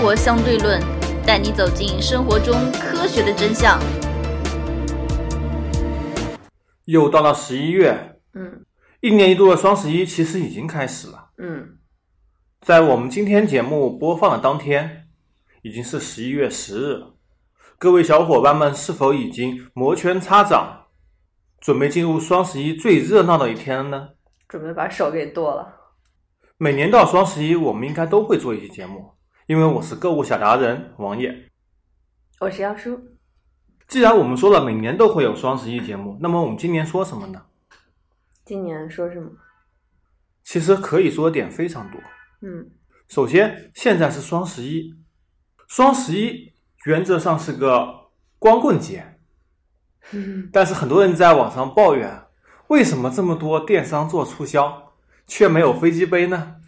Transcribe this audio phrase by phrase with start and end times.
[0.00, 0.80] 活相对论》，
[1.26, 3.78] 带你走进生活中科学的真相。
[6.86, 8.64] 又到了十一月，嗯
[9.00, 11.32] 一年一度的双十一其实已经开始了。
[11.36, 11.76] 嗯，
[12.62, 15.08] 在我们今天节目播放的当天，
[15.60, 17.02] 已经是十一月十日。
[17.78, 20.86] 各位小伙伴们是否已经摩拳擦掌，
[21.60, 24.08] 准备进入双十一最热闹的一天了呢？
[24.48, 25.74] 准备把手给剁了。
[26.56, 29.12] 每年到双十一，我们应该都会做一期节目，
[29.50, 31.50] 因为我是购物小达人王爷。
[32.38, 33.00] 我是妖叔。
[33.88, 37.42] 既然我们说了每年都会有双十一节目，那么我们今年说什么呢？
[38.44, 39.28] 今年说什么？
[40.44, 42.00] 其实可以说的点非常多。
[42.42, 42.70] 嗯
[43.08, 44.94] 首先，现在是双十一，
[45.66, 46.52] 双十一
[46.84, 47.92] 原则上是个
[48.38, 49.18] 光棍节，
[50.52, 52.22] 但是很多人在网上抱怨，
[52.68, 54.92] 为什么这么多电商做促销，
[55.26, 56.59] 却没有飞机杯呢？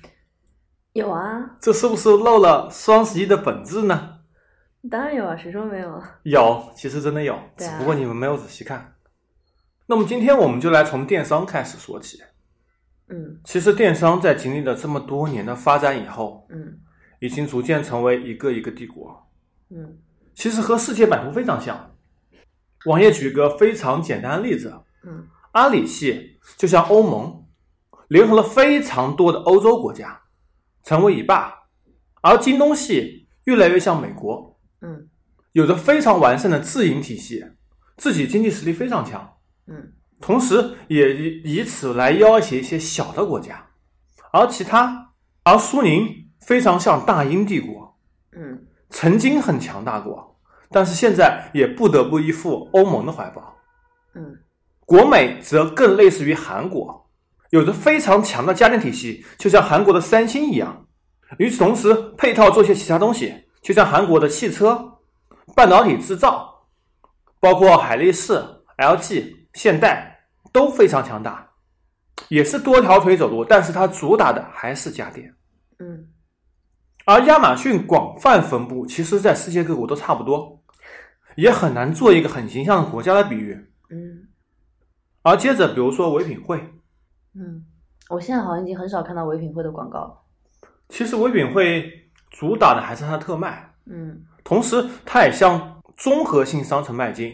[0.93, 4.19] 有啊，这是不是漏了双十一的本质呢？
[4.91, 6.03] 当然有啊，谁说没有？
[6.25, 8.95] 有，其实真的有，啊只不过你们没有仔细看。
[9.87, 12.23] 那么今天我们就来从电商开始说起。
[13.09, 16.79] 嗯其实电商在经历了这么多年的发展以后，嗯
[17.21, 19.27] 已经逐渐成为一个一个帝国。
[19.71, 19.99] 嗯
[20.35, 21.91] 其实和世界版图非常像。
[22.87, 27.45] 网页举个非常简单的例子，嗯阿里系就像欧盟，
[28.09, 30.22] 联合了非常多的欧洲国家，
[30.85, 31.53] 成为一霸；
[32.23, 35.09] 而京东系越来越像美国，嗯
[35.53, 37.45] 有着非常完善的自营体系，
[37.97, 43.67] 自己经济实力非常强，嗯同时也以以此来要挟一些小的国家。
[44.33, 46.09] 而其他，而苏宁
[46.47, 47.99] 非常像大英帝国，
[48.37, 50.39] 嗯曾经很强大过，
[50.71, 53.55] 但是现在也不得不依附欧盟的怀抱。
[54.15, 54.39] 嗯
[54.85, 57.02] 国美则更类似于韩国，
[57.53, 60.87] 有着非常强的家电体系，就像韩国的三星一样。
[61.39, 64.99] 与此同时，配套做些其他东西，就像韩国的汽车、
[65.55, 66.67] 半导体制造，
[67.41, 68.43] 包括海力士、
[68.79, 71.47] LG、现代都非常强大，
[72.29, 75.35] 也是多条腿走路，但是它主打的还是家电。
[75.79, 76.09] 嗯
[77.05, 80.63] 而亚马逊广泛分布，其实在世界各国都差不多，
[81.37, 83.53] 也很难做一个很形象的国家的比喻。
[83.91, 84.29] 嗯
[85.23, 86.59] 而接着，比如说唯品会，
[87.35, 87.65] 嗯，
[88.09, 90.19] 我现在好像已经很少看到唯品会的广告了。
[90.89, 97.31] 其实唯品会主打的还是它的特卖，嗯同时它也向综合性商城迈进。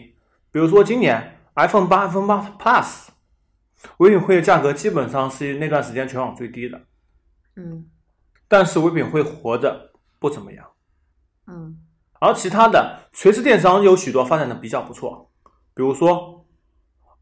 [0.51, 3.07] 比如说今年 iPhone 八、iPhone 八 Plus，
[3.97, 6.81] 唯品会的价格基本上是那段时间全网最低的，
[7.55, 7.89] 嗯
[8.47, 10.65] 但是唯品会活的不怎么样。
[11.47, 11.79] 嗯
[12.19, 15.31] 而其他的垂直电商有许多发展的比较不错，
[15.73, 16.45] 比如说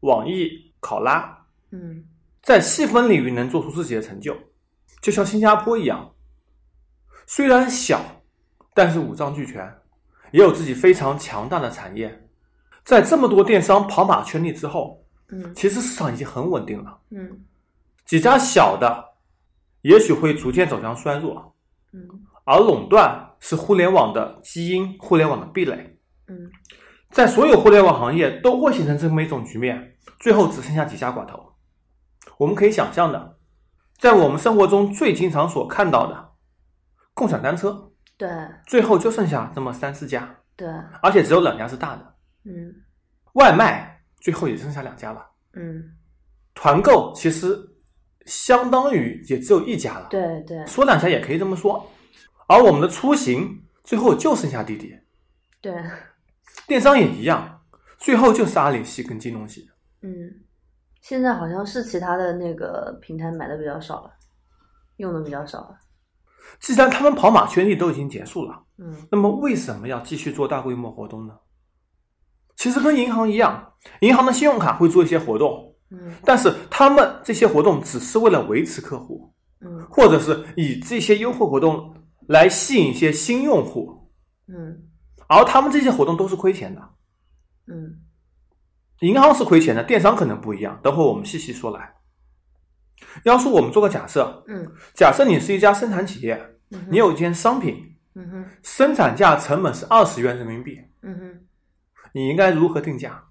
[0.00, 2.04] 网易、考拉，嗯
[2.48, 4.34] 在细分领域能做出自己的成就，
[5.02, 6.14] 就像新加坡一样，
[7.26, 8.00] 虽然小，
[8.74, 9.70] 但是五脏俱全，
[10.32, 12.26] 也有自己非常强大的产业。
[12.84, 16.98] 在这么多电商跑马圈地之后，嗯其实市场已经很稳定了。
[17.10, 17.38] 嗯
[18.06, 19.04] 几家小的，
[19.82, 21.54] 也许会逐渐走向衰弱，
[21.92, 22.00] 嗯
[22.44, 25.98] 而垄断是互联网的基因，互联网的壁垒。
[26.28, 26.50] 嗯
[27.10, 31.47] 在所有互联网行业都会形成这么一种局面，最后只剩下几家寡头。
[32.38, 33.38] 我们可以想象的，
[33.98, 36.32] 在我们生活中最经常所看到的
[37.12, 38.28] 共享单车，对
[38.66, 40.68] 最后就剩下这么三四家，对
[41.02, 42.14] 而且只有两家是大的。
[42.44, 42.74] 嗯
[43.34, 45.96] 外卖最后也剩下两家了，嗯
[46.54, 47.58] 团购其实
[48.24, 50.06] 相当于也只有一家了。
[50.08, 51.88] 对对说两家也可以这么说。
[52.46, 54.98] 而我们的出行最后就剩下滴滴，
[55.60, 55.74] 对
[56.66, 57.60] 电商也一样，
[57.98, 59.68] 最后就是阿里系跟京东系。
[60.00, 60.10] 嗯，
[61.08, 64.10] 现在好像是其他的那个平台买的比较少了，
[64.98, 65.78] 用的比较少了。
[66.60, 71.34] 既然他们跑马圈地都已经结束了，嗯那么为什么要继续做大规模活动呢？
[72.56, 79.32] 其实跟银行一样，银行的信用卡会做一些活动，嗯但是他们这些活动只是为了维持客户，
[79.62, 81.94] 嗯或者是以这些优惠活动
[82.26, 84.12] 来吸引一些新用户，
[84.46, 84.90] 嗯
[85.26, 86.82] 而他们这些活动都是亏钱的。
[87.66, 87.98] 嗯
[89.00, 91.94] 银行是亏钱的，电商可能不一样，等会我们细细说来。
[93.24, 101.40] 要说我们做个假设，嗯假设你是一家生产企业，嗯，你有一件商品，嗯哼生产价成本是二十元人民币，嗯哼
[102.12, 103.22] 你应该如何定价？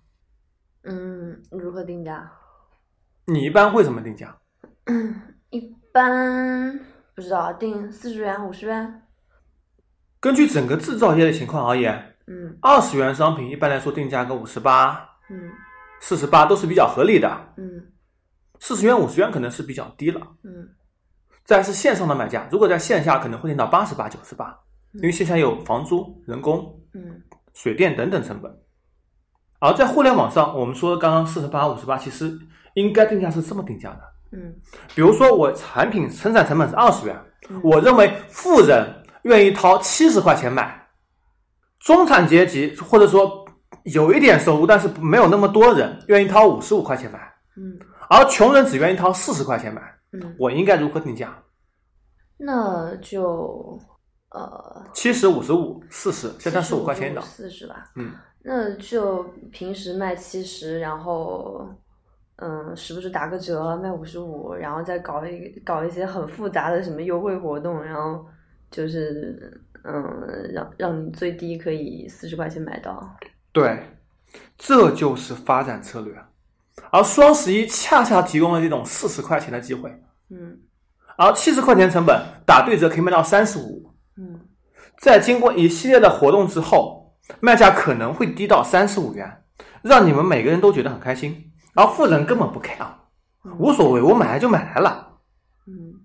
[0.83, 2.31] 嗯，如何定价？
[3.25, 4.37] 你一般会怎么定价？
[4.85, 5.21] 嗯
[5.51, 6.79] 一般
[7.13, 9.01] 不知道，定四十元、五十元。
[10.19, 15.51] 根据整个制造业的情况而言，嗯二十元商品一般来说定价个五十八、嗯。
[15.99, 17.83] 四十八都是比较合理的，嗯。
[18.59, 20.21] 四十元、五十元可能是比较低了。
[20.43, 20.69] 嗯。
[21.43, 24.57] 再是线上的买家，如果在线下可能会定到八十八、九十八，
[24.93, 27.21] 因为线下有房租、人工、嗯。
[27.53, 28.51] 水电等等成本。
[29.59, 32.37] 而在互联网上，我们说刚刚四十八、五十八，其实
[32.75, 34.01] 应该定价是这么定价的。
[34.33, 34.55] 嗯。
[34.93, 37.19] 比如说我产品生产成本是二十元，
[37.49, 37.59] 嗯。
[37.63, 40.87] 我认为富人愿意掏七十块钱买，
[41.79, 43.46] 中产阶级或者说
[43.93, 47.19] 有一点收入但是没有那么多人愿意掏五十五块钱买，
[47.55, 47.79] 嗯
[48.09, 49.81] 而穷人只愿意掏四十块钱买，
[50.13, 51.33] 嗯，我应该如何定价？
[52.37, 53.77] 那就
[54.29, 57.23] 呃七十、五十五、四十，现在十五块钱一档。
[57.23, 57.91] 四十吧。
[57.95, 58.11] 嗯，
[58.43, 61.67] 那就平时卖七十，然后
[62.37, 68.25] 嗯，时不时打个折卖五十五，然后再搞一搞一些很复杂的什么优惠活动，然后
[68.69, 73.17] 就是嗯，让让你最低可以四十块钱买到。
[73.59, 73.83] 对，
[74.55, 76.13] 这就是发展策略。
[76.91, 79.89] 而双十一恰恰提供了这种四十块钱的机会，
[80.29, 80.59] 嗯
[81.17, 83.91] 而七十块钱成本打对折可以卖到三十五。
[84.15, 84.39] 嗯
[84.99, 89.43] 在经过一系列的活动之后，卖价可能会低到三十五元，
[89.81, 91.51] 让你们每个人都觉得很开心。
[91.73, 92.87] 而富人根本不 care，
[93.57, 95.17] 无所谓，我买来就买来了。
[95.65, 95.95] 嗯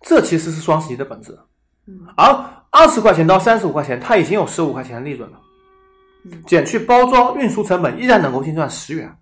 [0.00, 1.38] 这其实是双十一的本质。
[1.86, 2.26] 嗯而
[2.70, 5.51] 二十块钱到三十五块钱，它已经有十五块钱的利润了，嗯
[6.46, 9.16] 减去包装运输成本，依然能够净赚十元。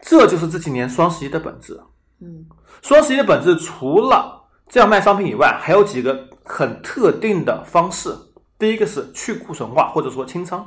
[0.00, 1.80] 这就是这几年双十一的本质。
[2.20, 2.44] 嗯
[2.82, 8.12] 双十一的本质除了这样卖商品以外，还有几个很特定的方式。
[8.58, 10.64] 第一个是去库存化，或者说清仓。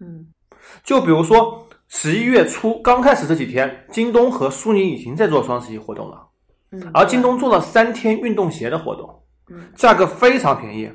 [0.00, 0.26] 嗯
[0.82, 6.26] 就比如说十一月初刚开始这几天，京东和苏宁已经在做双十一活动了，
[6.72, 10.90] 嗯，而京东做了三天运动鞋的活动，嗯价格非常便宜，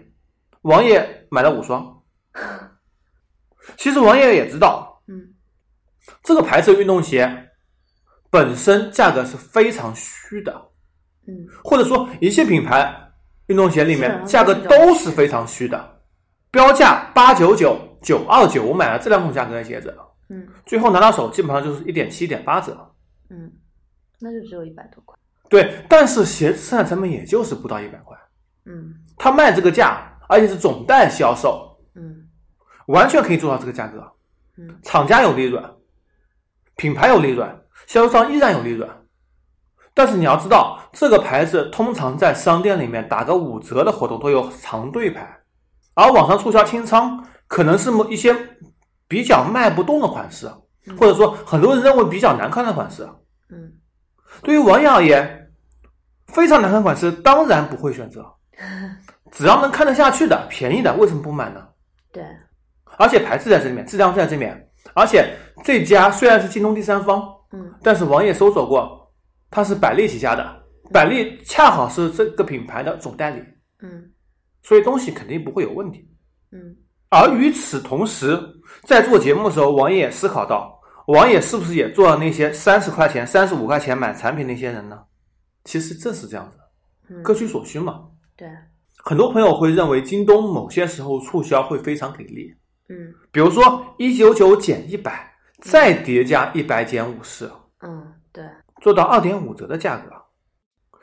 [0.62, 2.02] 王爷买了五双。
[3.78, 5.34] 其实王爷也知道，嗯。
[6.24, 7.50] 这个牌子的运动鞋
[8.30, 10.54] 本身价格是非常虚的，
[11.28, 11.48] 嗯。
[11.64, 12.94] 或者说一切品牌
[13.48, 16.02] 运动鞋里面价格都是非常虚的，
[16.50, 19.96] 标价八九九、九二九，我买了这两种价格的鞋子，
[20.30, 20.48] 嗯。
[20.66, 22.94] 最后拿到手基本上就是一点七、一点八折。
[23.30, 23.52] 嗯，
[24.20, 25.18] 那就只有一百多块。
[25.50, 28.18] 对，但是鞋子生产成本也就是不到一百块，
[28.66, 28.94] 嗯。
[29.18, 31.71] 他卖这个价，而且是总代销售，嗯
[32.92, 34.00] 完全可以做到这个价格。
[34.58, 35.64] 嗯厂家有利润，
[36.76, 37.48] 品牌有利润，
[37.88, 38.88] 销售商依然有利润。
[39.94, 45.28] 但是你要知道，这个牌子通常在商店里面打个五折的活动都有长队排，
[45.96, 48.36] 而网上促销清仓可能是某一些
[49.08, 50.50] 比较卖不动的款式，
[50.86, 53.08] 嗯或者说很多人认为比较难看的款式。
[53.50, 53.74] 嗯
[54.44, 55.52] 对于网友而言，
[56.28, 58.26] 非常难看款式当然不会选择，
[59.32, 61.68] 只要能看得下去的、便宜的，为什么不买呢？
[62.14, 62.24] 对，
[63.02, 67.74] 而且牌子在这里面，质量在这里面，而且这家虽然是京东第三方，嗯。
[67.82, 69.12] 但是网页搜索过，
[69.50, 73.42] 它是百丽旗下的，百丽恰好是这个品牌的总代理，
[73.82, 74.12] 嗯。
[74.62, 76.08] 所以东西肯定不会有问题。
[76.52, 76.76] 嗯。
[77.10, 78.40] 而与此同时，
[78.84, 84.98] 在做节目的时候，王爷也思考到，王爷是不是也做了那些三十块钱、三十五块钱买产品那些人呢？
[85.64, 86.58] 其实正是这样子，
[87.10, 88.02] 嗯，各取所需嘛。
[88.38, 88.48] 对，
[89.04, 92.54] 很多朋友会认为京东某些时候促销会非常给力，
[92.92, 97.50] 嗯比如说一九九减一百，再叠加一百减五十，
[97.80, 98.44] 嗯对，
[98.82, 100.12] 做到二点五折的价格，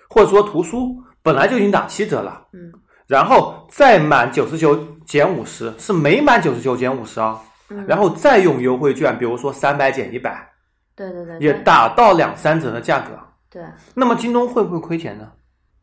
[0.08, 2.72] 或者说图书本来就已经打七折了，嗯
[3.06, 4.76] 然后再满九十九
[5.06, 7.40] 减五十，是没满九十九减五十啊，
[7.70, 10.46] 嗯，然后再用优惠券，比如说三百减一百，
[10.94, 13.18] 对对对，也打到两三折的价格。
[13.48, 13.64] 对，
[13.94, 15.32] 那么京东会不会亏钱呢？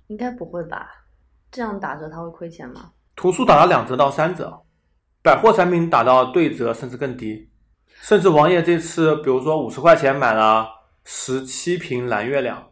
[0.05, 0.88] 应该不会吧？
[1.50, 2.91] 这样打折他会亏钱吗？
[3.15, 4.62] 图书打了两折到三折，
[5.25, 7.50] 百货产品打到对折甚至更低，
[8.00, 10.67] 甚至王爷这次比如说五十块钱买了
[11.03, 12.63] 十七瓶蓝月亮，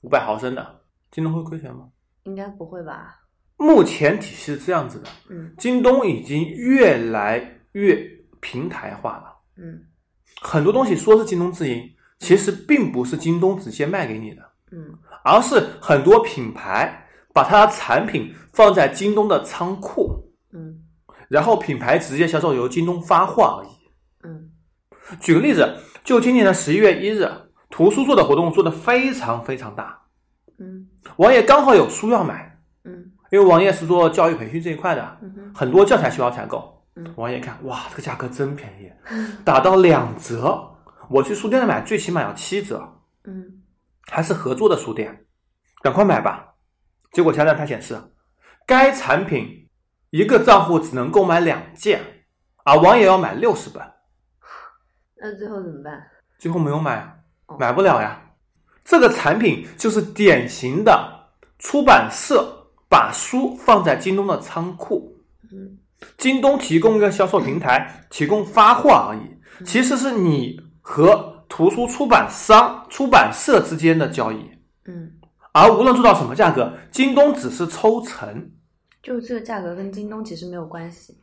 [0.00, 0.80] 五百毫升的，
[1.12, 1.86] 京东会亏钱吗？
[2.24, 3.20] 应该不会吧？
[3.56, 7.96] 目前体系是这样子的，嗯京东已经越来越
[8.40, 9.80] 平台化了，嗯
[10.40, 11.88] 很多东西说是京东自营，
[12.18, 20.20] 其实并不是京东直接卖给你的，嗯而是很多品牌把它的产品放在京东的仓库，
[20.52, 20.79] 嗯
[21.30, 24.28] 然后品牌直接销售由京东发货而已。
[24.28, 24.50] 嗯。
[25.20, 27.30] 举个例子，就今年的十一月一日，
[27.70, 30.02] 图书做的活动做的非常非常大，
[30.58, 30.88] 嗯。
[31.18, 33.12] 王爷刚好有书要买，嗯。
[33.30, 35.54] 因为王爷是做教育培训这一块的，嗯哼。
[35.54, 36.84] 很多教材需要采购。
[36.96, 37.14] 嗯。
[37.16, 38.90] 王爷看，哇，这个价格真便宜，
[39.44, 40.60] 打到两折，
[41.08, 43.62] 我去书店买最起码要七折，嗯。
[44.10, 45.26] 还是合作的书店，
[45.82, 46.54] 赶快买吧。
[47.12, 47.96] 结果下单它显示，
[48.66, 49.59] 该产品
[50.10, 52.00] 一个账户只能购买两件，
[52.64, 53.82] 而王爷要买六十本，
[55.20, 56.06] 那最后怎么办？
[56.38, 57.22] 最后没有买
[57.58, 58.20] 买不了呀。
[58.84, 65.16] 这个产品就是典型的出版社把书放在京东的仓库，
[65.52, 65.78] 嗯
[66.16, 74.50] 京东提供一个销售平台，提供发货而已，其实是你和图书出版商、出版社之间的交易。
[74.86, 75.12] 嗯，
[75.52, 78.50] 而无论做到什么价格，京东只是抽成，
[79.02, 81.16] 就这个价格跟京东其实没有关系，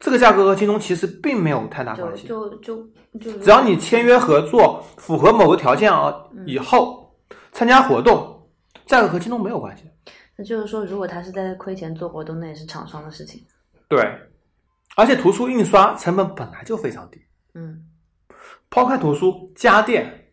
[0.00, 2.26] 这个价格和京东其实并没有太大关系。
[2.26, 2.76] 就就
[3.20, 6.14] 就只要你签约合作，符合某个条件啊，
[6.46, 7.14] 以后
[7.52, 8.48] 参加活动，
[8.86, 9.84] 价格和京东没有关系。
[10.36, 13.44] 那就是说，如果他是在亏钱做活动，那也是厂商的事情。
[13.88, 14.00] 对，
[14.96, 17.20] 而且图书印刷成本本来就非常低。
[17.54, 17.84] 嗯
[18.70, 20.30] 抛开图书，家电，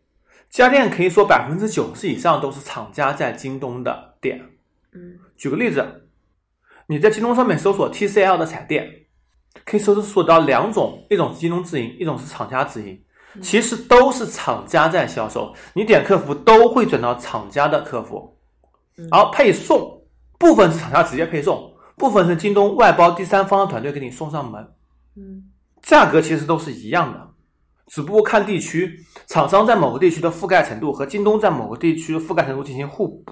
[0.50, 4.40] 家电可以说百分之九十以上都是厂家在京东的店。
[4.94, 6.05] 嗯举个例子，
[6.88, 8.88] 你在京东上面搜索 TCL 的彩电，
[9.66, 13.02] 可以搜索到两种，一种是京东自营，一种是厂家自营，
[13.42, 18.38] 其实都是厂家在销售，你点客服都会转到厂家的客服，
[18.98, 20.04] 嗯而配送
[20.38, 24.68] 部分是厂家直接配送，部分是京东外包第三方的团队给你送上门，
[25.16, 25.46] 嗯
[25.82, 27.30] 价格其实都是一样的，
[27.88, 33.26] 只不过看地区，厂商在某个地区的覆盖程度和京东在某个地区的覆盖程度进行互补。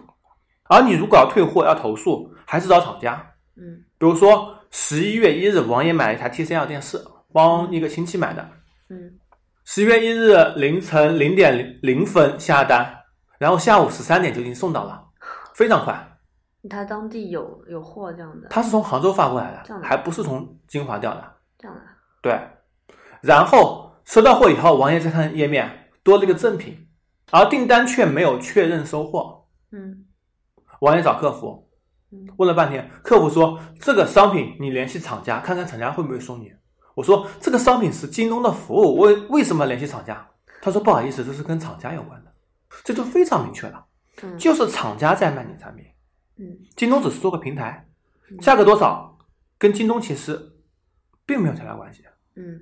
[0.69, 3.32] 而你如果要退货要投诉，还是找厂家。
[3.55, 6.99] 嗯比如说十一月一日，王爷买了一台 TCL 电视，
[7.31, 8.49] 帮一个亲戚买的。
[8.89, 9.19] 嗯
[9.65, 13.01] 十一月一日凌晨零点零零分下单，
[13.37, 15.03] 然后下午十三点就已经送到了，
[15.55, 16.09] 非常快。
[16.69, 21.33] 他当地有有货这样的，他是从杭州发过来的，还不是从金华调的。
[21.57, 21.81] 这样的，
[22.21, 22.39] 对，
[23.21, 26.87] 然后收到货以后，王爷再看页面多了一个赠品，
[27.31, 29.45] 而订单却没有确认收货。
[29.71, 30.05] 嗯
[30.81, 31.72] 王爷找客服嗯，
[32.37, 36.51] 问了半天，客服说这个商品你联系厂家看看厂家会不会送你。
[36.95, 40.27] 我说这个商品是京东的服务，为为什么联系厂家？
[40.61, 42.31] 他说不好意思，这是跟厂家有关的，
[42.83, 43.85] 这就非常明确了，
[44.21, 44.37] 嗯。
[44.37, 45.85] 就是厂家在卖你产品，
[46.37, 46.57] 嗯。
[46.75, 47.85] 京东只是做个平台，
[48.31, 48.37] 嗯。
[48.37, 49.17] 价格多少
[49.57, 50.39] 跟京东其实
[51.25, 52.03] 并没有太大关系。
[52.35, 52.61] 嗯。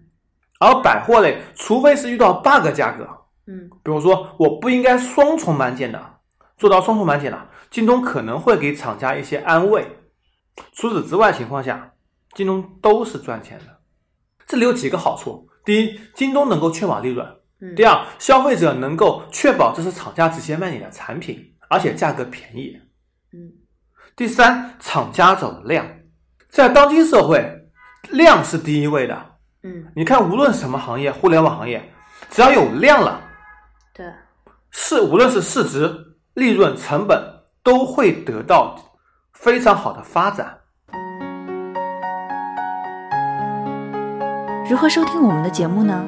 [0.59, 3.07] 而百货类，除非是遇到 bug 价格，
[3.47, 3.69] 嗯。
[3.83, 6.01] 比如说我不应该双重满减的，
[6.57, 9.87] 做到双重满减了，京东可能会给厂家一些安慰。
[10.73, 11.93] 除此之外情况下，
[12.33, 13.79] 京东都是赚钱的。
[14.45, 17.25] 这里有几个好处：第一，京东能够确保利润；
[17.61, 22.77] 嗯，第二，消费者能够确保这是厂家直接卖你的产品，而且价格便宜；
[23.31, 23.53] 嗯
[24.17, 25.87] 第三，厂家走量。
[26.49, 27.41] 在当今社会，
[28.09, 29.25] 量是第一位的。
[29.63, 31.81] 嗯你看，无论什么行业，互联网行业，
[32.29, 33.21] 只要有量了，
[33.93, 34.05] 对，
[34.71, 35.89] 是无论是市值、
[36.33, 37.17] 利润、成本，
[37.63, 38.75] 都会得到
[39.33, 40.57] 非常好的发展。
[44.69, 46.05] 如何收听我们的节目呢？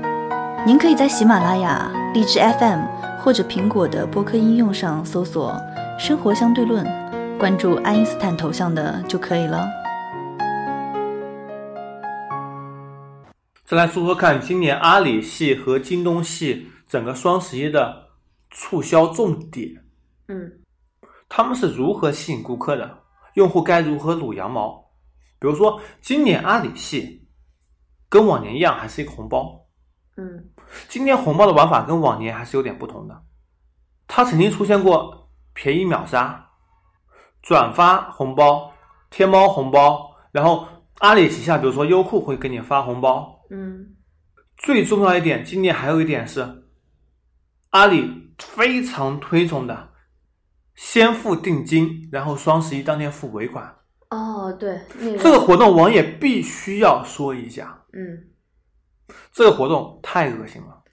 [0.65, 2.79] 您可以在喜马拉雅、荔枝 FM
[3.19, 5.53] 或者苹果的播客应用上搜索
[5.99, 6.85] “生活相对论”，
[7.37, 9.67] 关注爱因斯坦头像的就可以了。
[13.65, 18.07] 再来说说看，今年阿里系和京东系整个双十一的
[18.49, 19.69] 促销重点，
[20.29, 20.49] 嗯
[21.35, 22.99] 他们是如何吸引顾客的？
[23.33, 24.85] 用户该如何撸羊毛？
[25.39, 27.27] 比如说，今年阿里系
[28.07, 29.65] 跟往年一样，还是一个红包。
[30.15, 30.51] 嗯
[30.87, 33.19] 今年红包的玩法跟往年还是有点不同的。
[34.07, 36.51] 它曾经出现过便宜秒杀、
[37.41, 38.71] 转发红包、
[39.09, 40.67] 天猫红包，然后
[40.99, 43.41] 阿里旗下，比如说优酷会给你发红包。
[43.49, 43.95] 嗯
[44.55, 46.63] 最重要一点，今年还有一点是，
[47.71, 49.92] 阿里非常推崇的，
[50.75, 53.75] 先付定金，然后双十一当天付尾款。
[54.09, 58.27] 哦对，那个这个活动王也必须要说一下，嗯
[59.31, 60.83] 这个活动太恶心了。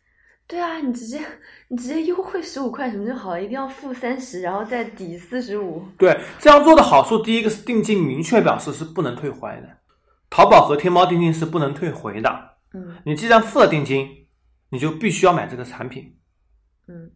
[0.46, 1.20] 对啊，你直接
[1.68, 5.84] 你直接优惠十五块什么就好了，一定要付三十，然后再抵四十五。
[5.96, 9.68] 对，这样做的好处，第一个是定金明确表示是不能退还的，
[10.28, 12.56] 淘宝和天猫定金是不能退回的。
[12.72, 14.08] 嗯你既然付了定金，
[14.70, 16.16] 你就必须要买这个产品。
[16.88, 17.10] 嗯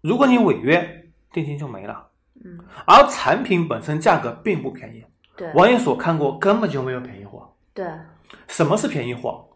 [0.00, 1.01] 如果你违约，
[1.32, 2.08] 定金就没了。
[2.44, 5.04] 嗯，而产品本身价格并不便宜，
[5.36, 7.52] 对网友所看过根本就没有便宜货。
[7.72, 7.86] 对，
[8.48, 9.48] 什么是便宜货？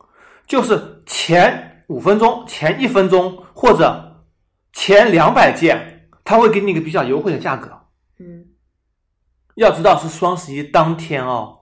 [0.47, 4.25] 就是前五分钟、前一分钟或者
[4.73, 7.71] 前两百件，他会给你一个比较优惠的价格。
[8.19, 8.47] 嗯
[9.57, 11.59] 要知道是双十一当天哦。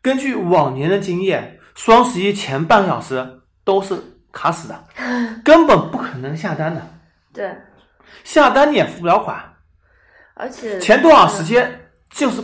[0.00, 4.84] 根据往年的经验，双十一前半个小时都是卡死的，
[5.44, 6.80] 根本不可能下单的。
[7.32, 7.52] 对，
[8.22, 9.42] 下单你也付不了款，
[10.34, 12.42] 而且前多少时间就是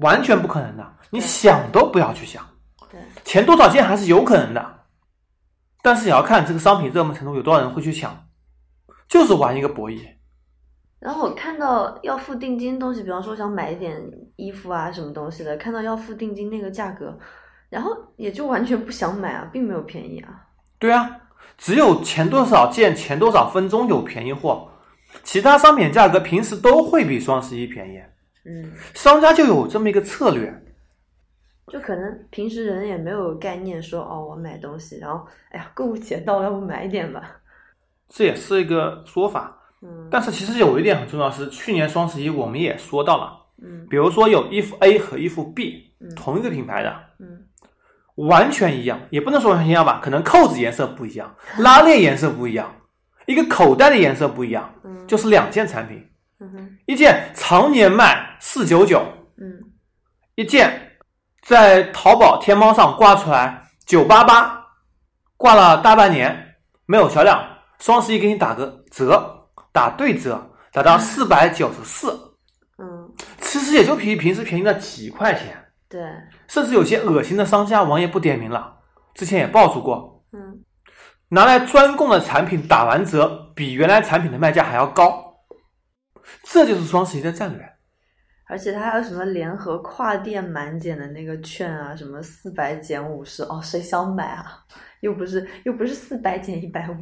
[0.00, 2.44] 完全不可能的，你想都不要去想。
[2.90, 4.78] 对，前多少件还是有可能的，
[5.82, 8.26] 但是也要看这个商品热门程度有多少人会去抢，
[9.08, 10.00] 就是玩一个博弈。
[10.98, 14.00] 然后我看到要付定金东西，比方说想买一点
[14.36, 17.18] 衣服啊什么东西的，看到要付定金那个价格，
[17.68, 20.30] 然后也就完全不想买啊，并没有便宜啊。
[20.78, 21.10] 对啊，
[21.58, 24.70] 只有前多少件、前多少分钟有便宜货，
[25.24, 28.00] 其他商品价格平时都会比双十一便宜。
[28.44, 30.54] 嗯，商家就有这么一个策略，
[31.68, 37.22] 就可能平时人也没有概念说哦，我买东西，然后哎呀，购物节到了，要不买一点吧。
[38.06, 39.58] 这也是一个说法。
[39.82, 40.06] 嗯。
[40.10, 43.86] 但是其实有一点很重要是，去年双十一我们也说到了，嗯。
[43.88, 46.14] 比如说有衣服 A 和衣服 B 嗯。
[46.14, 47.40] 同一个品牌的，嗯。
[48.16, 52.72] 完全一样，也不能说完全一样吧，可能扣子颜色不一样，拉链颜色不一样，
[53.26, 56.06] 一个口袋的颜色不一样，嗯，就是两件产品，
[56.40, 56.78] 嗯哼。
[56.86, 59.02] 一件常年卖四九九，
[59.38, 59.60] 嗯。
[60.34, 60.90] 一件
[61.46, 64.64] 在淘宝、天猫上挂出来九八八，
[65.36, 67.40] 挂了大半年没有销量，
[67.78, 72.10] 双十一给你打个折，打对折，打到四百九十四，
[72.78, 75.56] 嗯，其实也就比平时便宜了几块钱，
[75.88, 76.02] 对，
[76.48, 78.74] 甚至有些恶心的商家，王爷不点名了，
[79.14, 80.63] 之前也爆出过，嗯
[81.34, 85.34] 拿来专供的产品打完折，比原来产品的卖价还要高，
[86.44, 87.72] 这就是双十一的战略。
[88.46, 94.60] 而且它还有什么联合跨店满减的那个券啊，什么四百减五十，哦，谁想买啊？
[95.00, 96.94] 又不是又不是四百减一百五，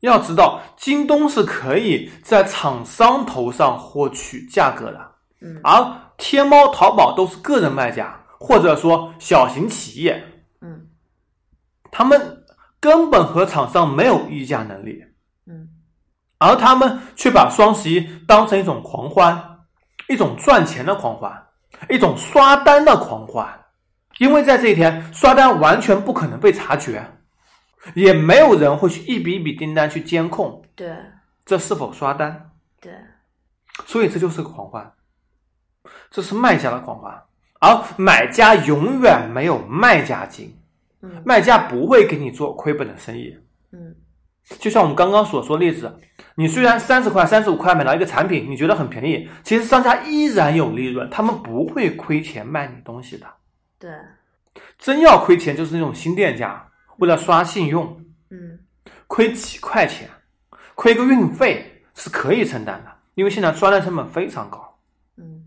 [0.00, 5.10] 要知道，京东是可以在厂商头上获取价格的，
[5.42, 5.60] 嗯。
[5.62, 10.24] 而天猫、淘宝都是个人卖家，或者说小型企业，
[10.62, 10.88] 嗯。
[11.90, 12.35] 他们
[12.86, 15.04] 根本和厂商没有议价能力，
[15.46, 15.68] 嗯。
[16.38, 19.58] 而他们却把双十一当成一种狂欢，
[20.08, 21.46] 一种赚钱的狂欢，
[21.90, 23.44] 一种刷单的狂欢。
[24.18, 27.04] 因为在这一天，刷单完全不可能被察觉，
[27.94, 30.96] 也没有人会去一笔一笔订单去监控对。
[31.44, 32.50] 这是否刷单。
[32.80, 32.92] 对，
[33.84, 34.92] 所以这就是个狂欢，
[36.08, 37.20] 这是卖家的狂欢，
[37.58, 40.56] 而买家永远没有卖家精，
[41.14, 43.36] 嗯卖家不会给你做亏本的生意。
[43.72, 43.94] 嗯
[44.60, 45.92] 就像我们刚刚所说的例子，
[46.36, 53.26] 你虽然三十块、三十五块买到一个产品，你觉得很便宜，其实商家依然有利润，他们不会亏钱卖你东西的。
[53.76, 53.90] 对，
[54.78, 56.64] 真要亏钱，就是那种新店家
[56.98, 57.84] 为了刷信用，
[58.30, 58.56] 嗯
[59.08, 60.08] 亏几块钱，
[60.76, 64.78] 亏个运费是可以承担的，因为现在刷单成本非常高。
[65.16, 65.42] 嗯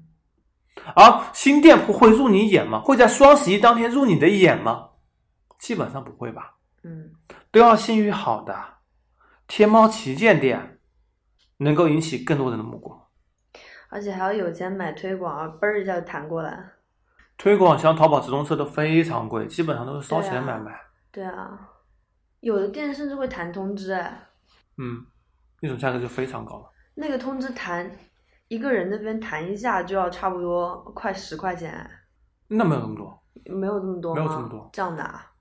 [0.94, 2.82] 而新店铺会入你眼吗？
[2.82, 4.89] 会在双十一当天入你的眼吗？
[5.60, 7.12] 基本上不会吧，嗯
[7.52, 8.56] 都要信誉好的
[9.46, 10.80] 天猫旗舰店，
[11.58, 13.00] 能够引起更多人的目光。
[13.90, 16.72] 而且还要有钱买推广啊，嘣儿一下就弹过来。
[17.38, 20.80] 推广像淘宝直通车都非常贵，基本上都是烧钱买卖。
[21.12, 21.70] 对啊，
[22.40, 24.28] 有的店甚至会弹通知，哎，
[24.78, 25.06] 嗯，
[25.62, 26.70] 那种价格就非常高了。
[26.96, 27.90] 那个通知弹
[28.48, 31.92] 一个人那边弹一下就要差不多快十块钱，哎
[32.48, 34.14] 那没有那么多，没有这么多？
[34.14, 35.32] 没有这么多这样的啊？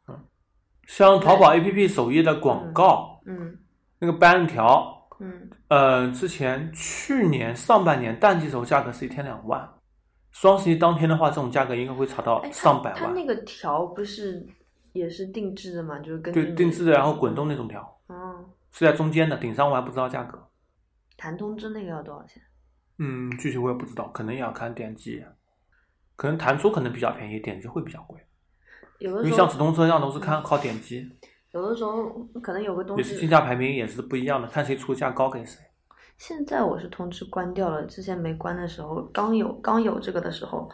[0.88, 3.57] 像淘宝 APP 首页的广告，嗯
[4.01, 9.68] 那个单条，嗯呃，之前去年上半年淡季时候价格是一天两万，
[10.33, 13.03] 双十一当天的话，这种价格应该会炒到哎，上百万。
[13.03, 14.44] 它那个条不是
[14.94, 15.98] 也是定制的嘛？
[15.98, 20.42] 就是跟对，定制的，然后滚动那种条，嗯，是在中间的，顶上我还不知道价格。
[21.18, 22.42] 弹通知那个要多少钱？
[22.98, 25.22] 嗯，具体我也不知道，可能也要看点击，
[26.16, 28.18] 可能弹出可能比较便宜，点击会比较贵。
[28.99, 31.09] 有的时候因为像直通车一样都是看靠点击，
[31.53, 32.09] 有的时候
[32.43, 35.61] 可能有个东也是竞西，价排名也是不一样的，看谁出价高给谁。
[36.17, 40.69] 现在我是通知关掉了，之前没关的时候，刚有刚有这个的时候，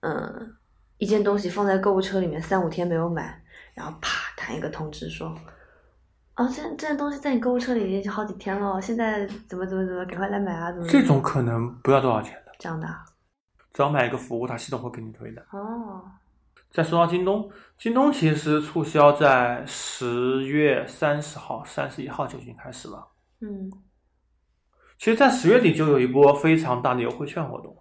[0.00, 0.56] 嗯，
[0.96, 3.38] 一件东西放在购物车里面三五天没有买，
[3.74, 5.28] 然后啪弹一个通知说，
[6.36, 13.04] 哦，这这件东西在你购物车里已经好几天了，现在怎么怎么怎么，赶快来买啊，怎么这种可能不要多少钱的，这样的啊？
[13.74, 15.42] 只要买一个服务，它系统会给你推的。
[15.50, 16.02] 哦，
[16.72, 23.08] 再说到京东，京东其实促销在十月三十号、三十一号就已经开始了。
[23.40, 23.70] 嗯
[24.96, 27.76] 其实，在十月底就有一波非常大的优惠券活动，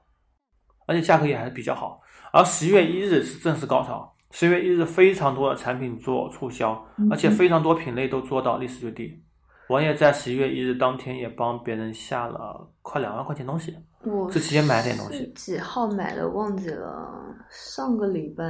[0.88, 2.02] 而且价格也还是比较好。
[2.34, 9.24] 而十月一日是正式高潮，十月一日非常多的产品做促销，而且非常多品类都做到历史最低。
[9.72, 17.10] 王爷在十一月一日当天也帮别人下了快两万块钱东西，我这期间买点东西几号买的忘记了，
[17.50, 18.44] 上个礼拜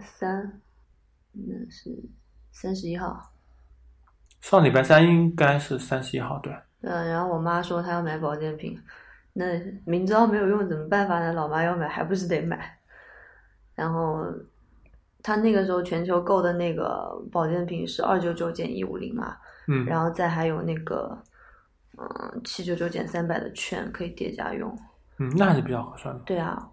[0.00, 0.60] 三，
[1.30, 1.90] 那是
[2.50, 3.30] 三十一号。
[4.40, 6.52] 上礼拜三应该是三十一号，对。
[6.80, 8.76] 嗯，然后我妈说她要买保健品，
[9.32, 9.44] 那
[9.86, 11.32] 明知道没有用怎么办法呢？
[11.32, 12.76] 老妈要买还不是得买。
[13.76, 14.24] 然后
[15.24, 19.34] 她那个时候全球购的那个保健品是二九九减一五零嘛，
[19.68, 21.18] 嗯，然后再还有那个
[21.96, 24.78] 嗯七九九减三百的券可以叠加用。
[25.16, 26.20] 嗯，那还是比较合算的。
[26.26, 26.68] 对啊，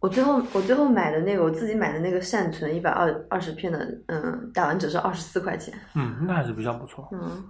[0.00, 5.72] 我最后我最后买的那个我自己买的那个善存一百二二十片的，嗯，打完折是二十四块钱。
[5.94, 7.08] 嗯，那还是比较不错。
[7.12, 7.44] 嗯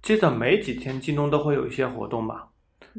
[0.00, 2.48] 接着没几天，京东都会有一些活动吧，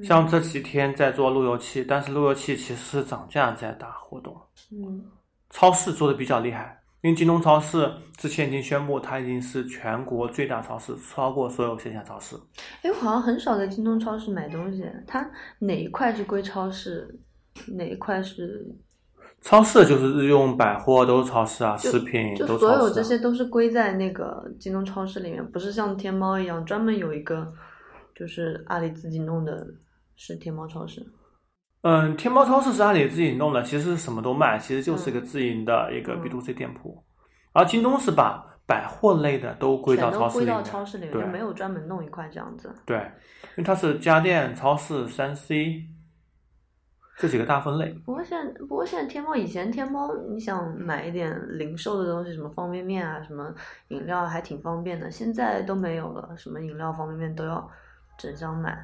[0.03, 4.35] 像这几天在做路由器，但是路由器其实是涨价在打活动。
[4.71, 5.03] 嗯
[5.49, 12.35] 超市做的比较厉害，因为京东超市之前已经宣布，它已经是全国最大超市，超过所有线下超市。
[12.83, 17.19] 哎，我好像很少在京东超市买东西，它哪一块是归超市，
[17.69, 18.63] 哪一块是
[19.41, 22.77] 超市就是日用百货都是超市啊，食品就都超市、啊。
[22.77, 27.51] 所有这些都是归在那个京东超市里面，不是像天猫一样专门有一个，
[28.13, 29.65] 就是阿里自己弄的，
[30.19, 31.01] 是天猫超市。
[31.84, 37.01] 嗯，天猫超市是阿里自己弄的，其实什么都卖，其实就是一个自营的一个嗯 B to C 店铺。
[37.53, 42.69] 而京东是把百货类的都归到超市里面，超市里面，对就没有专门弄一块这样子。
[42.86, 45.86] 对，因为它是家电、超市、三 C
[47.17, 47.89] 这几个大分类。
[48.05, 53.55] 不过现在，不过现在天猫以前天猫，你想买一点零售的东西，什么方便面啊，什么
[53.88, 55.10] 饮料，还挺方便的。
[55.10, 57.65] 现在都没有了，什么饮料、方便面都要
[58.17, 58.77] 整箱买，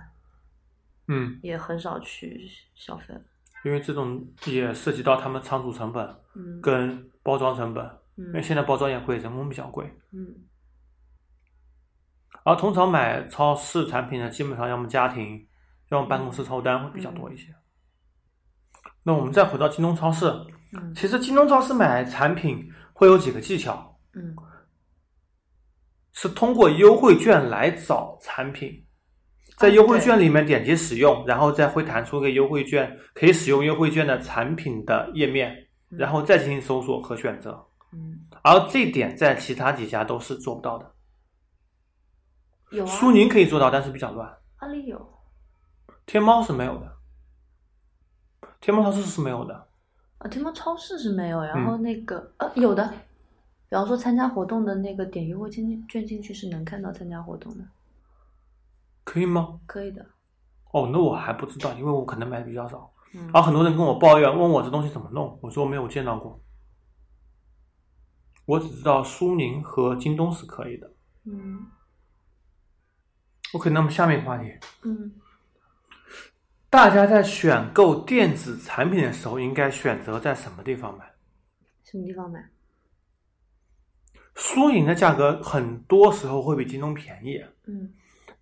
[1.07, 3.21] 嗯，也很少去消费了。
[3.63, 6.61] 因为这种也涉及到他们仓储成本嗯。
[6.61, 7.83] 跟包装成本，
[8.15, 8.43] 因为嗯。
[8.43, 9.91] 现在包装也贵，人工比较贵。
[10.11, 10.35] 嗯。
[12.43, 15.47] 而通常买超市产品呢，基本上要么家庭，
[15.89, 17.53] 要么办公室凑单会比较多一些。
[19.01, 20.25] 那我们再回到京东超市，
[20.73, 20.93] 嗯。
[20.93, 24.35] 其实京东超市买产品会有几个技巧，嗯。
[26.13, 28.84] 是通过优惠券来找产品，
[29.57, 35.51] 在啊优惠券里面点击使用，然后再会弹出一个优惠券，可以使用优惠券的产品的页面，
[35.91, 37.65] 嗯然后再进行搜索和选择。
[37.93, 40.91] 嗯，而这点在其他几家都是做不到的。
[42.71, 44.29] 有啊，苏宁可以做到，但是比较乱。
[44.57, 45.13] 阿里有，
[46.05, 46.91] 天猫是没有的，
[48.59, 49.67] 天猫超市是没有的。
[50.17, 52.87] 啊，天猫超市是没有，然嗯后那个、呃有的，
[53.69, 57.63] 比方说参加活动的那个点优惠券进券进去是能看到参加活动的，
[59.05, 59.61] 可以吗？
[59.65, 60.05] 可以的。
[60.73, 62.91] 哦，那我还不知道，因为我可能买的比较少。
[63.13, 66.43] 嗯然后很多人跟我抱怨，问我这东西怎么弄，我说我没有见到过。
[68.45, 70.91] 我只知道苏宁和京东是可以的。
[71.23, 71.65] 嗯
[73.53, 74.51] OK，那么下面一个话题，
[74.83, 75.13] 嗯
[76.69, 81.05] 大家在选购电子产品的时候，应该选择在什么地方买？
[81.85, 82.49] 什么地方买？
[84.35, 87.93] 苏宁的价格很多时候会比京东便宜，嗯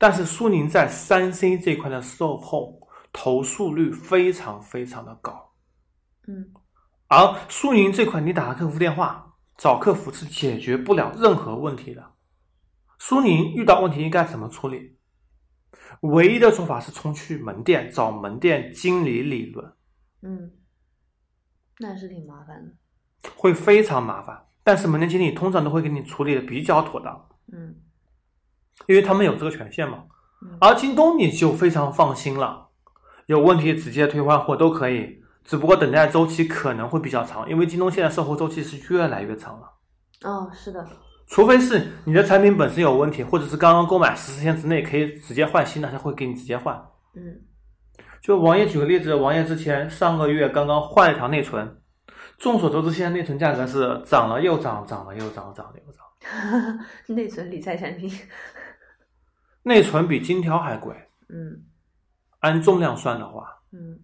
[0.04, 2.78] 但是苏宁在三 C 这块的售后
[3.14, 5.54] 投诉率非常非常的高。
[6.28, 6.52] 嗯
[7.08, 12.04] 而苏宁这块，你打客服电话找客服是解决不了任何问题的。
[13.00, 14.98] 苏宁遇到问题应该怎么处理？
[16.02, 19.74] 唯一的做法是冲去门店找门店经理理论，
[20.22, 20.52] 嗯，
[21.80, 23.30] 那是挺麻烦的。
[23.38, 24.48] 会非常麻烦。
[24.66, 27.74] 但是门店经理通常都会给你处理的比较妥当，嗯
[28.88, 30.04] 因为他们有这个权限嘛。
[30.42, 32.68] 嗯而京东你就非常放心了，
[33.28, 39.72] 有问题直接退换货都可以，只不过等待周期可能会比较长，因为京东现在售后周期是越来越长了。
[40.24, 40.86] 哦，是的，
[41.28, 46.76] 除非是你的产品本身有问题，或者是刚刚购买十四天之内可以直接换新的，他会给你直接换。
[47.16, 47.40] 嗯
[48.22, 51.78] 就王爷举个例子，王爷之前上个月刚刚换了一条内存，
[52.38, 56.80] 众所周知，现在内存价格是涨了又涨，涨了又涨，涨了又涨，
[57.16, 58.10] 内存理财产品。
[59.64, 60.96] 内存比金条还贵。
[61.30, 61.64] 嗯。
[62.40, 64.00] 按重量算的话，嗯。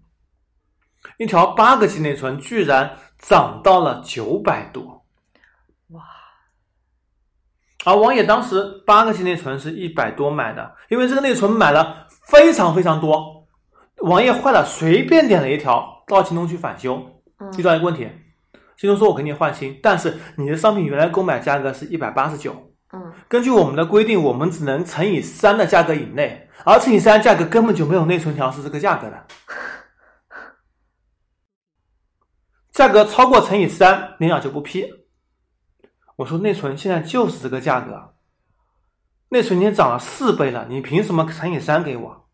[1.18, 5.06] 一条八个 G 内存居然涨到了九百多。
[5.90, 6.04] 哇，
[7.86, 13.48] 而王野当时八个 G 内存是一百多买的，因为这个内存买了非常非常多，
[13.98, 17.52] 王爷坏了随便点了一条，到京东去返修，嗯。
[17.58, 18.10] 遇到一个问题，
[18.78, 29.28] 京东说我给你换新，但是你的商品原来购买价格是一百八十九，嗯根据我们的规定，我们只能乘以三的价格以内，而乘以三价格根本就没有内存条是这个价格的，
[32.72, 34.92] 价格超过乘以三，领导就不批。
[36.16, 38.16] 我说内存现在就是这个价格，
[39.30, 42.30] 内存已经涨了四倍了，你凭什么乘以三给我？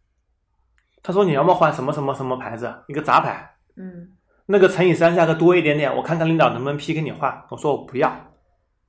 [1.04, 4.15] 他说你要么换什么什么什么牌子，一个杂牌，嗯
[4.46, 7.46] 那个乘以三价格多一点点，我看看领导能不能批给你换。
[7.50, 8.35] 我说我不要，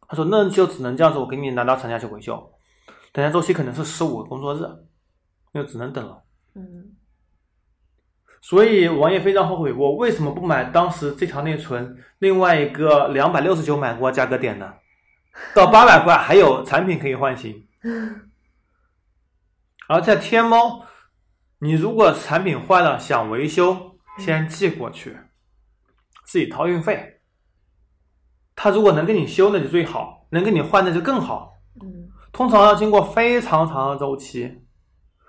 [0.09, 2.53] 他说那就只能这样子，我给你拿到厂家去维修，
[3.13, 4.61] 等下周期可能是十五个工作日，
[5.53, 6.23] 那就只能等了。
[6.55, 6.93] 嗯
[8.43, 14.73] 所以王爷非常后悔，我为什么不买当时这条内存另外一个两百六十九买过价格点呢？
[15.53, 17.67] 到八百块还有产品可以换新。
[19.89, 20.85] 而在天猫，
[21.59, 25.17] 你如果产品坏了想维修，先寄过去，
[26.25, 27.16] 自己掏运费。
[28.57, 31.53] 他如果能给你修，那就最好；能给你换，那就更好。
[31.81, 34.61] 嗯通常要经过非常长的周期，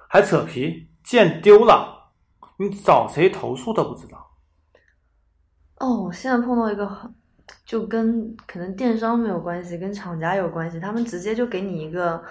[0.10, 2.12] 还扯皮，件丢了，
[2.58, 4.18] 你找谁投诉都不知道。
[5.80, 7.14] 哦，我现在碰到一个很，
[7.66, 12.22] 就跟可能电商没有关系，跟厂家有关系，他们直接就给你一个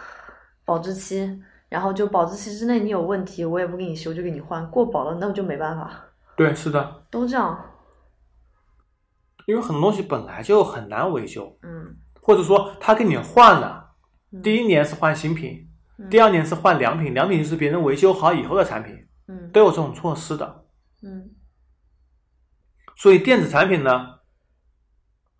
[0.66, 5.90] 保质期，然后就保质期之内你有问题，我也不给你修，就给你换，过保了那我就没办法，
[6.36, 7.58] 对，是的，都这样。
[9.46, 13.88] 因为很多东西本来就很难维修，嗯或者说他给你换了，
[14.32, 15.66] 嗯第一年是换新品，
[15.98, 18.94] 嗯第二年是换良品，良品就是别人维修好以后的产品，
[19.28, 20.64] 嗯都有这种措施的。
[21.02, 21.30] 嗯
[22.96, 24.06] 所以电子产品呢，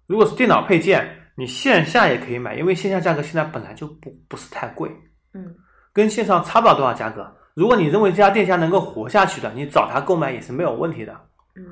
[0.07, 4.90] 如果是电脑配件，你线下也可以买，因为线下价格现在本来就不不是太贵，
[5.33, 5.55] 嗯
[5.92, 7.35] 跟线上差不了多少价格。
[7.55, 11.12] 如果你认为这家店家能够活下去的，你找他购买也是没有问题的。
[11.55, 11.64] 嗯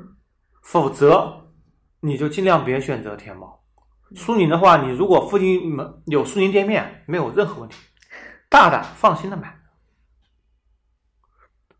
[0.62, 1.43] 否则，
[2.04, 3.64] 你就尽量别选择天猫。
[4.14, 7.78] 苏宁的话，你如果附近门有苏宁店面，没有任何问题，
[8.50, 9.58] 大胆放心的买。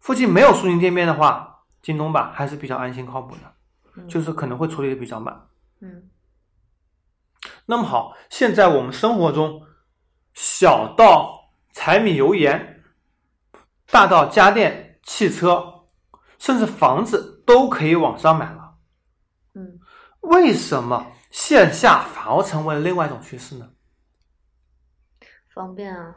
[0.01, 3.55] 附近没有苏宁店面的话，京东吧还是比较安心靠谱的，
[3.97, 5.47] 嗯，就是可能会处理的比较慢。
[5.81, 6.09] 嗯
[7.67, 9.61] 那么好，现在我们生活中，
[10.33, 12.83] 小到柴米油盐，
[13.91, 15.85] 大到家电、汽车，
[16.39, 18.75] 甚至房子都可以网上买了。
[19.55, 19.79] 嗯
[20.25, 23.71] 为什么线下反而成为了另外一种趋势呢？
[25.53, 26.17] 方便啊。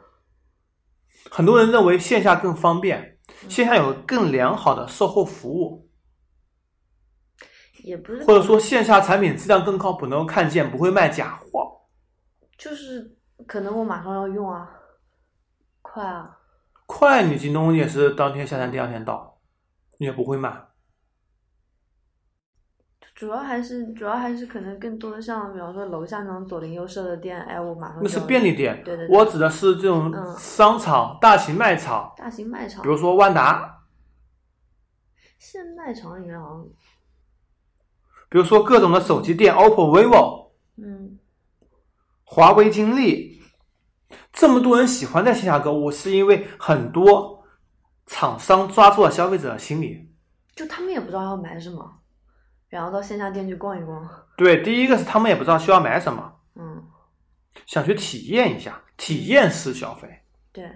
[1.30, 5.90] 很多人认为线下更方便，嗯线下有更良好的售后服务，
[7.82, 11.86] 也不是，或者说线下产品质量更靠谱，能够看见，不会卖假货。
[12.56, 13.16] 就是
[13.46, 14.68] 可能我马上要用啊，
[15.82, 16.38] 快啊，
[16.86, 19.38] 快，你京东也是当天下单，第二天到，
[19.98, 20.67] 你也不会慢。
[23.18, 30.36] 主要还是主要还是可能更多的像比方说楼下那种左邻右舍的店，哎，我马上那是便利店，对对对我指的是这种嗯。
[30.38, 33.82] 商场、大型卖场，大型卖场比，如说万达，
[35.36, 36.64] 现卖场里面好像，
[38.28, 41.18] 比如说各种的手机店，OPPO、vivo、嗯。
[42.22, 43.42] 华为、金立，
[44.32, 47.42] 这么多人喜欢在线下购物，是因为很多
[48.06, 50.08] 厂商抓住了消费者的心理。
[50.54, 52.00] 就他们也不知道要买什么，
[52.68, 56.84] 然后到线下店去逛一逛，对，第一个是他们也不知道需要买什么，嗯，
[57.66, 60.08] 想去体验一下，体验式消费。
[60.52, 60.70] 对，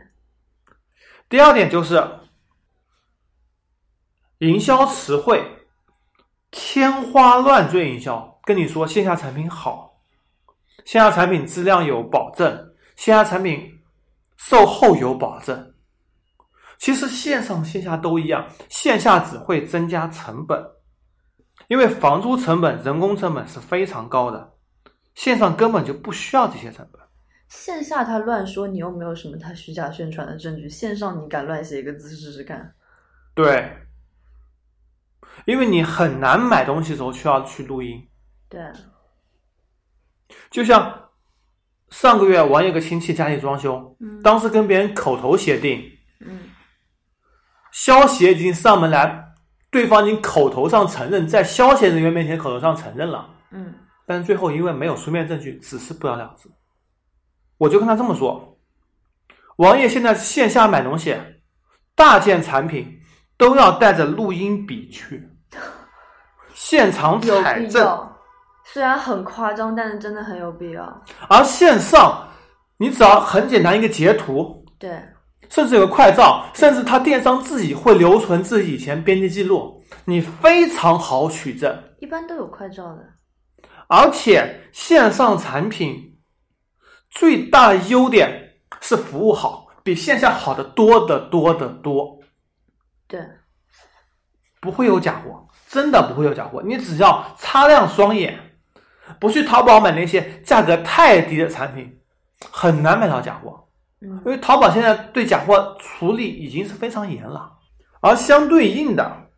[1.29, 2.03] 第二点就是
[4.39, 5.45] 营销词汇
[6.51, 10.01] 天花乱坠营销，跟你说线下产品好，
[10.85, 13.71] 线下产品质量有保证，线下产品
[14.37, 15.75] 售后有保证。
[16.79, 20.61] 其实线上线下都一样，线下只会增加成本，
[21.69, 24.55] 因为房租成本、人工成本是非常高的，
[25.15, 27.01] 线上根本就不需要这些成本。
[27.49, 32.75] 线下他乱说，你又没有什么他虚假宣传的证据，线上你敢乱写一个字试试看？
[33.35, 33.77] 对，
[35.45, 38.09] 因为你很难买东西的时候需要去录音，
[38.49, 38.61] 对，
[40.51, 41.11] 就像
[41.91, 45.83] 上个月我有个亲戚家里装修，嗯当时跟别人口头协定，
[46.21, 46.41] 嗯
[47.71, 49.32] 消协已经上门来，
[49.73, 53.75] 对方已经口头上承认，在消协人员面前口头上承认了，嗯
[54.07, 56.49] 但是最后因为没有书面证据，只是不了了之。
[57.57, 58.59] 我就跟他这么说，
[59.57, 61.17] 王爷现在线下买东西，
[61.95, 63.01] 大件产品
[63.37, 65.29] 都要带着录音笔去，
[66.53, 68.09] 现场有采证。
[68.65, 71.03] 虽然很夸张，但是真的很有必要。
[71.29, 72.29] 而线上，
[72.77, 75.03] 你只要很简单一个截图，对，
[75.53, 81.79] 甚至有个快照，甚至他电商自己会留存自己以前编辑记录，你非常好取证。
[82.01, 83.05] 一般都有快照的。
[83.87, 86.19] 而且线上产品
[87.11, 92.19] 最大的优点是服务好，比线下好的多得多得多，
[93.07, 93.21] 对，
[94.59, 96.63] 不会有假货，真的不会有假货。
[96.65, 98.57] 你只要擦亮双眼，
[99.21, 102.01] 不去淘宝买那些价格太低的产品，
[102.51, 103.69] 很难买到假货。
[104.03, 107.51] 嗯因为淘宝现在对假货处理已经是非常严了，
[108.01, 109.29] 而相对应的，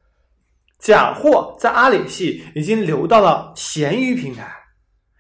[0.79, 4.51] 假货在阿里系已经流到了闲鱼平台，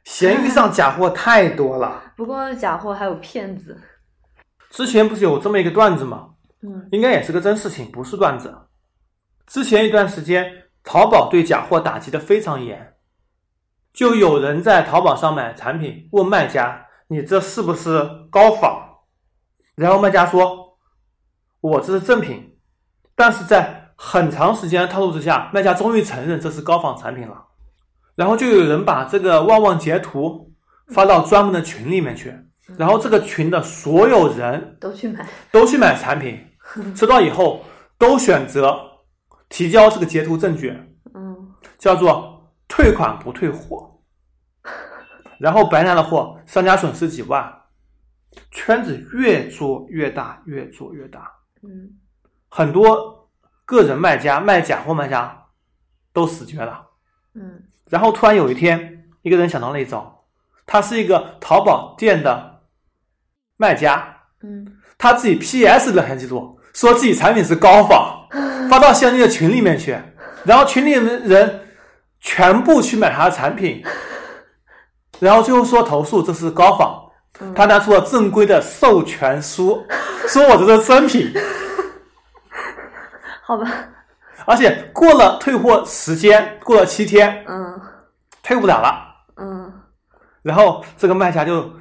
[0.04, 2.12] 闲鱼上假货太多了。
[2.16, 3.78] 不光是假货，还有骗子。
[4.70, 6.30] 之前不是有这么一个段子吗？
[6.62, 8.56] 嗯应该也是个真事情，不是段子。
[9.46, 10.50] 之前一段时间，
[10.82, 12.94] 淘宝对假货打击的非常严，
[13.92, 18.92] 就有人在淘宝上买产品，问卖家：“你这是不是高仿？”
[19.74, 20.76] 然后卖家说
[21.60, 22.56] ：“我这是正品，
[23.14, 27.44] 但是在很长时间的套路之下，卖家终于承认这是高仿产品了，
[28.14, 30.52] 然后就有人把这个旺旺截图
[30.88, 32.34] 发到专门的群里面去，
[32.76, 36.38] 然后这个群的所有人都去买，都去买产品，
[36.94, 37.64] 收到以后
[37.98, 38.78] 都选择
[39.48, 40.70] 提交这个截图证据，
[41.14, 41.34] 嗯。
[41.76, 44.00] 叫做退款不退货，
[45.38, 47.52] 然后白拿的货，商家损失几万，
[48.50, 51.30] 圈子越做越大，越做越大，
[51.62, 51.90] 嗯。
[52.48, 53.28] 很多
[53.64, 55.46] 个人卖家卖假货卖家
[56.12, 56.86] 都死绝了。
[57.34, 57.62] 嗯。
[57.88, 60.24] 然后突然有一天，一个人想到了一招，
[60.66, 62.62] 他是一个淘宝店的
[63.56, 64.78] 卖家，嗯。
[64.96, 68.28] 他自己 PS 聊天记录，说自己产品是高仿，
[68.70, 69.98] 发到相应的群里面去，
[70.44, 71.60] 然后群里的人
[72.20, 73.84] 全部去买他的产品，
[75.18, 77.03] 然后最后说投诉这是高仿，
[77.54, 79.84] 他拿出了正规的授权书，
[80.28, 81.32] 说我这是真品，
[83.42, 83.70] 好吧，
[84.46, 87.80] 而且过了退货时间，过了七天，嗯。
[88.42, 89.24] 退不了了。
[89.36, 89.72] 嗯。
[90.42, 91.72] 然后这个卖家就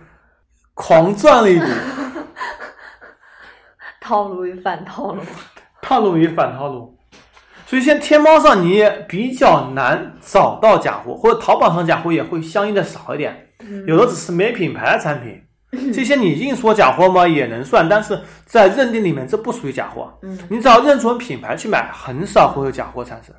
[0.73, 1.65] 狂赚了一笔，
[3.99, 5.21] 套路与反套路，
[5.81, 6.97] 套路与反套路。
[7.65, 13.42] 所以现在天猫上你也比较难找到假货，或者淘宝上假货也会相应的少一点，
[13.87, 15.41] 有的只是没品牌的产品。
[15.91, 20.13] 这些你硬说假货吗也能算，但是在认定里面这不属于假货。
[20.21, 23.33] 嗯你只要认准品牌去买，很少会有假货产生。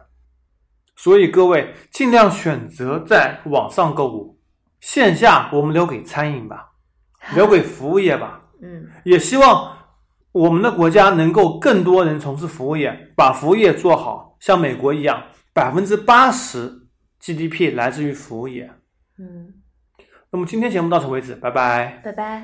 [0.96, 4.36] 所以各位尽量选择在网上购物，
[4.80, 6.70] 线下我们留给餐饮吧，
[7.36, 8.40] 留给服务业吧。
[8.60, 9.76] 嗯也希望
[10.32, 16.72] 我们的国家能够更多人从事服务业，把服务业做好，像美国一样，百分之八十
[17.20, 18.68] GDP 来自于服务业。
[19.18, 19.54] 嗯，
[20.34, 22.00] 那么今天节目到此为止，拜拜。
[22.02, 22.42] 拜拜。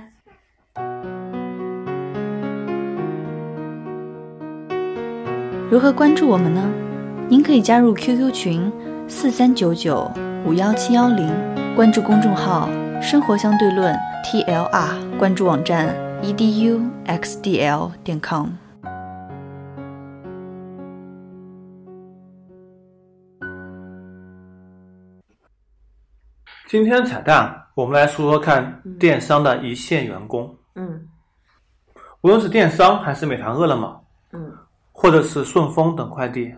[5.69, 6.71] 如何关注我们呢？
[7.29, 8.73] 您可以加入 QQ 群
[9.09, 10.09] 四三九九
[10.47, 11.35] 五幺七幺零，
[11.75, 12.69] 关注公众号
[13.03, 13.93] “生活相对论
[14.25, 18.51] ”TLR，关注网站 eduxdl 点 com。
[26.69, 31.09] 今天彩蛋，我们来说说看电商的一线员工，嗯。
[32.21, 34.53] 无论是电商还是美团、饿了么，嗯。
[34.93, 36.55] 或者是顺丰等快递，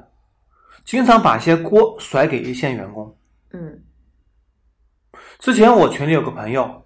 [0.85, 3.17] 经常把一些锅甩给一线员工。
[3.53, 3.83] 嗯。
[5.39, 6.85] 之前我群里有个朋友，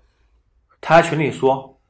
[0.80, 1.80] 他在群里说，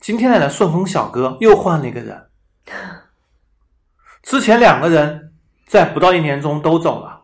[0.00, 2.30] 今天来的顺丰小哥又换了一个人，
[4.22, 5.34] 之前两个人
[5.66, 7.20] 在不到一年中都走了，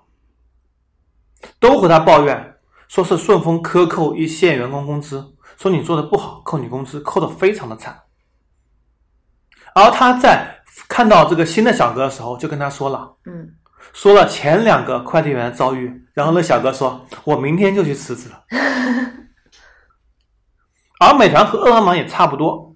[1.58, 2.57] 都和他抱怨，
[2.88, 5.24] 说是顺丰克扣一线员工工资，
[5.56, 7.98] 说你做的不好，扣你工资，扣的非常的惨。
[9.74, 13.54] 而他在看到这个新的小哥的时候，就跟他说了，嗯
[13.92, 18.44] 说了前两个快递员的遭遇，然后那小哥说：“我明天就去辞职了。”
[21.00, 22.74] 而美团和饿了么也差不多，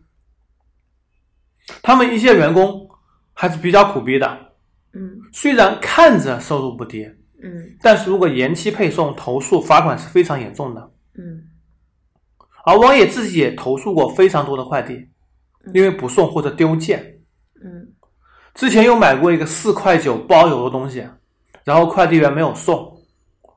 [1.82, 2.88] 他们一些员工
[3.32, 4.52] 还是比较苦逼的，
[4.94, 7.04] 嗯虽然看着收入不低，
[7.42, 10.92] 嗯但是如果延期配送，投诉罚款是非常严重的。
[11.14, 11.42] 嗯
[12.64, 15.08] 而王野自己也投诉过非常多的快递，
[15.74, 17.20] 因为不送或者丢件。
[17.62, 17.92] 嗯
[18.54, 21.06] 之前又买过一个四块九包邮的东西，
[21.64, 22.96] 然后快递员没有送，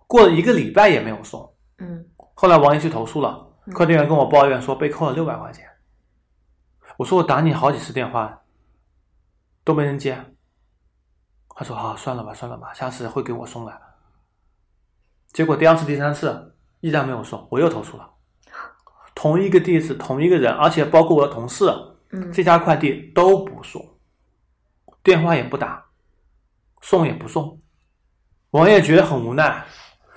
[0.08, 1.54] 过了一个礼拜也没有送。
[1.78, 5.66] 嗯后来王爷去投诉了，快递员跟我抱怨说被扣了六百块钱。
[6.98, 8.42] 我说我打你好几次电话，
[9.64, 10.18] 都没人接。
[11.56, 13.80] 他说好、算了吧，算了吧，下次会给我送来。
[15.32, 18.12] 结果第二次、第三次依然没有送，我又投诉了。
[19.16, 21.66] 同一个地址，同一个人，而且包括我的同事，
[22.12, 23.98] 嗯这家快递都不送，
[25.02, 25.86] 电话也不打，
[26.82, 27.62] 送也不送。
[28.52, 29.66] 王爷觉得很无奈。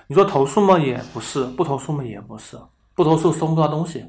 [0.09, 0.79] 你说投诉吗？
[0.79, 2.03] 也不是；不投诉吗？
[2.03, 2.59] 也不是。
[2.95, 4.01] 不投诉送不到东西，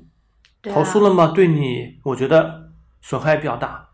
[0.64, 1.28] 啊投诉了嘛？
[1.28, 2.72] 对你，我觉得
[3.02, 3.89] 损害比较大。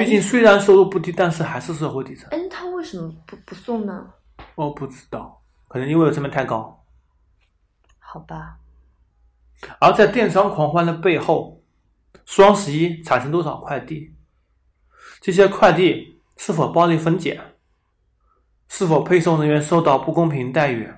[0.00, 2.26] 毕竟虽然收入不低，但是还是社会底层。
[2.30, 4.14] 哎，他为什么不不送呢？
[4.54, 6.82] 我不知道，可能因为我成本太高。
[7.98, 8.56] 好吧，
[9.78, 11.62] 而在电商狂欢的背后，
[12.24, 14.16] 双十一产生多少快递？
[15.20, 17.38] 这些快递是否暴力分拣？
[18.68, 20.90] 是否配送人员受到不公平待遇？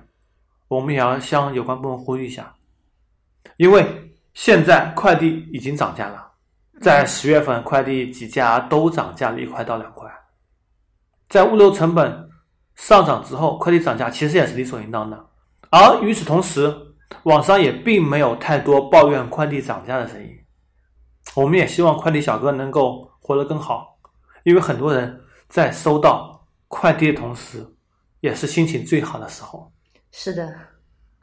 [0.69, 2.55] 我们也要向有关部门呼吁一下，
[3.57, 6.32] 因为现在快递已经涨价了，
[6.83, 10.11] 在十月份快递几家都涨价了一块到两块，
[11.29, 12.29] 在物流成本
[12.75, 15.25] 上涨之后，快递涨价其实也是理所应当的。
[15.71, 16.75] 而与此同时，
[17.23, 20.29] 网上也并没有太多抱怨快递涨价的声音。
[21.35, 23.97] 我们也希望快递小哥能够活得更好，
[24.43, 27.65] 因为很多人在收到快递的同时，
[28.19, 29.71] 也是心情最好的时候。
[30.11, 30.53] 是的，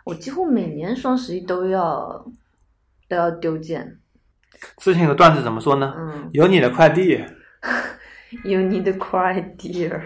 [0.04, 2.24] 我几乎每年双十一都要
[3.06, 3.99] 都要丢件。
[4.78, 5.94] 之前有个段子怎么说呢？
[5.96, 7.24] 嗯，有你的快递，
[8.44, 10.02] 有你的快递儿。